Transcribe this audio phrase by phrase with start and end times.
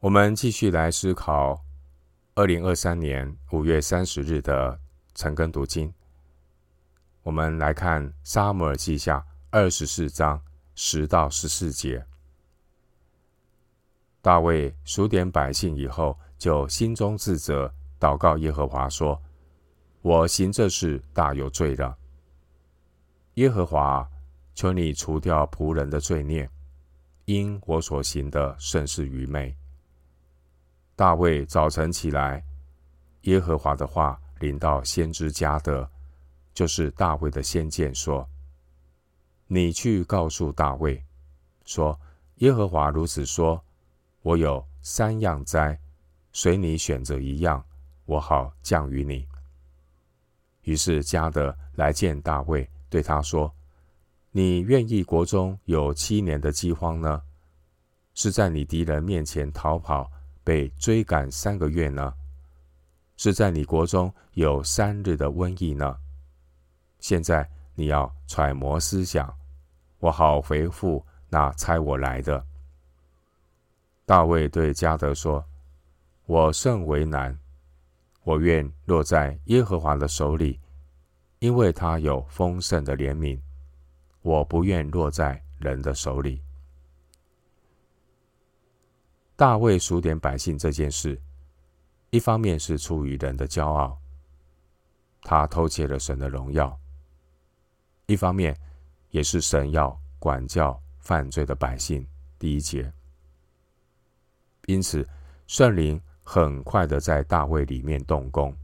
[0.00, 1.62] 我们继续来思考
[2.34, 4.80] 二零二三年五月三十日的
[5.14, 5.92] 晨更读经。
[7.22, 9.18] 我们来看《撒母耳记下》
[9.50, 10.40] 二十四章
[10.74, 12.06] 十到十四节。
[14.22, 17.70] 大卫数点百姓以后，就心中自责，
[18.00, 19.20] 祷告耶和华说
[20.00, 21.94] ：“我行这事大有罪了。
[23.34, 24.08] 耶和华，
[24.54, 26.48] 求你除掉仆人的罪孽，
[27.26, 29.54] 因我所行的甚是愚昧。”
[31.00, 32.44] 大卫早晨起来，
[33.22, 35.90] 耶和华的话临到先知迦得，
[36.52, 38.28] 就是大卫的先见，说
[39.48, 41.02] ：“你去告诉大卫，
[41.64, 41.98] 说
[42.40, 43.64] 耶和华如此说：
[44.20, 45.80] 我有三样灾，
[46.34, 47.64] 随你选择一样，
[48.04, 49.26] 我好降于你。”
[50.64, 53.50] 于是迦得来见大卫，对他说
[54.32, 57.22] ：“你愿意国中有七年的饥荒呢？
[58.12, 60.06] 是在你敌人面前逃跑？”
[60.42, 62.14] 被追赶三个月呢？
[63.16, 65.98] 是在你国中有三日的瘟疫呢？
[66.98, 69.34] 现在你要揣摩思想，
[69.98, 72.44] 我好回复那差我来的。
[74.06, 75.44] 大卫对迦得说
[76.26, 77.38] ：“我甚为难，
[78.24, 80.58] 我愿落在耶和华的手里，
[81.38, 83.38] 因为他有丰盛的怜悯，
[84.22, 86.42] 我不愿落在人的手里。”
[89.40, 91.18] 大卫数点百姓这件事，
[92.10, 93.98] 一方面是出于人的骄傲，
[95.22, 96.68] 他偷窃了神的荣耀；
[98.04, 98.54] 一方面
[99.08, 102.06] 也是神要管教犯罪的百姓。
[102.38, 102.92] 第一节，
[104.66, 105.08] 因此
[105.46, 108.54] 圣灵很快的在大卫里面动工，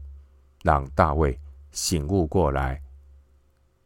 [0.61, 1.35] 让大卫
[1.71, 2.79] 醒悟过来，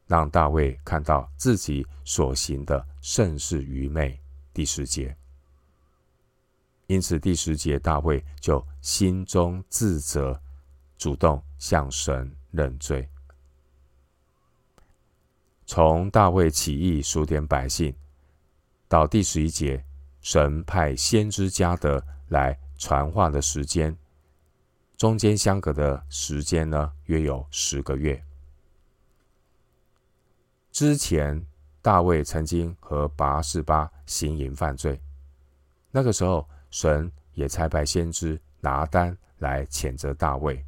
[0.07, 4.19] 让大卫看到自己所行的甚是愚昧。
[4.53, 5.15] 第十节。
[6.91, 10.37] 因此，第十节，大卫就心中自责，
[10.97, 13.07] 主动向神认罪。
[15.65, 17.95] 从大卫起义数点百姓，
[18.89, 19.81] 到第十一节，
[20.19, 23.97] 神派先知加德来传话的时间，
[24.97, 28.21] 中间相隔的时间呢，约有十个月。
[30.73, 31.41] 之前，
[31.81, 34.99] 大卫曾经和拔示巴行淫犯罪，
[35.91, 36.45] 那个时候。
[36.71, 40.65] 神也差派先知拿单来谴责大卫。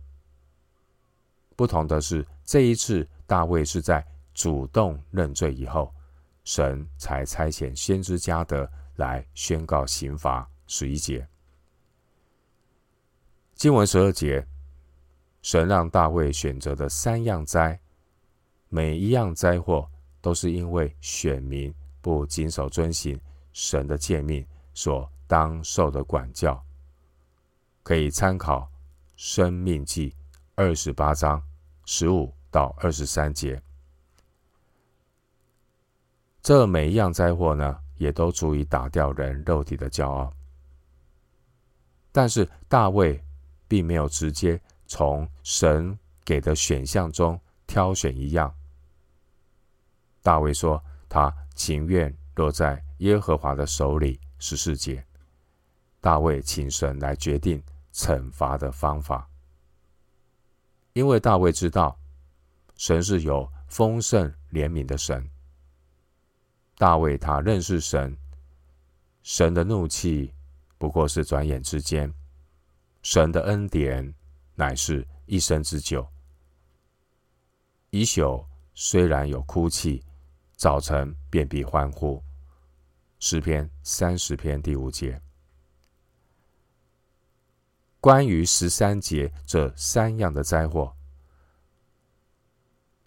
[1.56, 5.94] 不同的是，这一次大卫是在主动认罪以后，
[6.44, 10.47] 神才差遣先知加德来宣告刑罚。
[10.66, 11.28] 十一节，
[13.53, 14.46] 经文十二节，
[15.41, 17.80] 神让大卫选择的三样灾，
[18.70, 19.88] 每一样灾祸
[20.22, 21.72] 都是因为选民
[22.02, 23.20] 不谨守遵行
[23.52, 24.44] 神的诫命
[24.74, 25.08] 所。
[25.33, 26.63] 当受的管教，
[27.81, 28.59] 可以参考
[29.16, 30.11] 《生命记》
[30.53, 31.41] 二十八章
[31.85, 33.59] 十五到二十三节。
[36.43, 40.31] 这每一样灾祸呢，也都足以打掉人肉体的骄傲。
[42.11, 43.19] 但是大卫
[43.67, 48.53] 并没有直接从神给的选项中挑选一样。
[50.22, 50.79] 大卫说，
[51.09, 54.19] 他情愿落在耶和华的手里。
[54.38, 55.03] 十四节。
[56.03, 59.25] 大卫请神来决定惩罚的方法，
[60.91, 61.97] 因为大卫知道
[62.75, 65.30] 神是有丰盛怜悯的神。
[66.75, 68.18] 大卫他认识神，
[69.22, 70.34] 神的怒气
[70.78, 72.14] 不过是转眼之间，
[73.02, 74.14] 神的恩典
[74.56, 76.06] 乃是一生之久。
[77.91, 80.03] 一宿虽然有哭泣，
[80.58, 82.22] 早晨便必欢呼。
[83.20, 85.22] 诗篇三十篇第五节。
[88.03, 90.94] 关于十三节这三样的灾祸，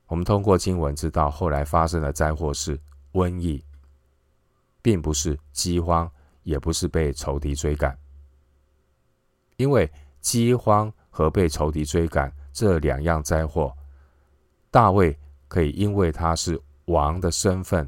[0.07, 2.81] 我们通过经文知道，后来发生的灾祸是
[3.13, 3.63] 瘟疫，
[4.81, 6.11] 并不是饥荒，
[6.45, 7.95] 也不是被仇敌追赶。
[9.59, 13.77] 因为饥荒和被仇敌追赶这两样灾祸，
[14.71, 15.15] 大卫
[15.47, 17.87] 可以因为他是王的身份，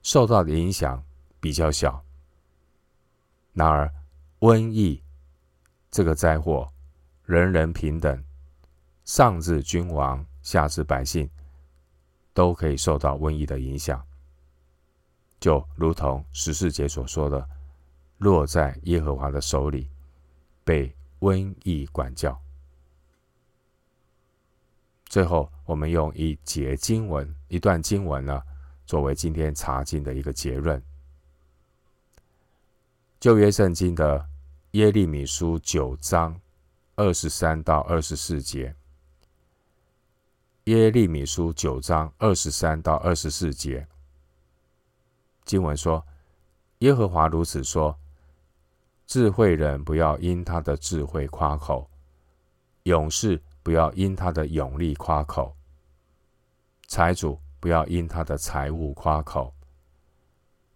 [0.00, 1.04] 受到的影响
[1.40, 2.00] 比较小。
[3.52, 3.92] 然而
[4.38, 5.02] 瘟疫。
[5.90, 6.72] 这个灾祸，
[7.24, 8.24] 人人平等，
[9.04, 11.28] 上至君王，下至百姓，
[12.32, 14.00] 都可以受到瘟疫的影响。
[15.40, 17.48] 就如同十四节所说的，
[18.18, 19.90] 落在耶和华的手里，
[20.62, 22.40] 被瘟疫管教。
[25.06, 28.40] 最后，我们用一节经文，一段经文呢，
[28.86, 30.80] 作为今天查经的一个结论。
[33.18, 34.29] 旧约圣经的。
[34.72, 36.40] 耶利米书九章
[36.94, 38.76] 二十三到二十四节。
[40.64, 43.88] 耶利米书九章二十三到二十四节，
[45.44, 46.06] 经文说
[46.78, 47.98] ：“耶和华如此说，
[49.08, 51.90] 智慧人不要因他的智慧夸口，
[52.84, 55.56] 勇士不要因他的勇力夸口，
[56.86, 59.52] 财主不要因他的财物夸口，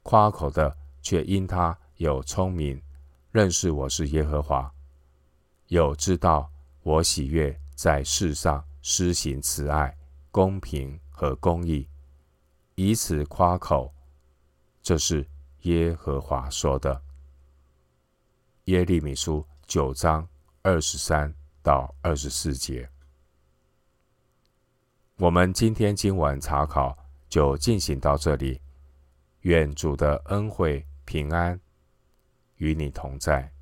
[0.03, 2.83] 夸口的却因他有聪明，
[3.35, 4.73] 认识我是耶和华，
[5.67, 6.49] 有知道
[6.85, 9.97] 我喜悦在世上。”施行慈爱、
[10.31, 11.89] 公平和公义，
[12.75, 13.91] 以此夸口，
[14.83, 15.27] 这是
[15.63, 17.01] 耶和华说的。
[18.67, 20.29] 耶利米书九章
[20.61, 22.87] 二十三到二十四节。
[25.17, 26.95] 我们今天今晚查考
[27.31, 28.61] 就进行到这里。
[29.41, 31.59] 愿主的恩惠平安
[32.57, 33.54] 与你同在。